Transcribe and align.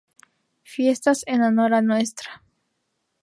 Fiestas 0.63 1.23
en 1.27 1.43
honor 1.43 1.75
a 1.79 1.81
Ntra. 1.89 2.31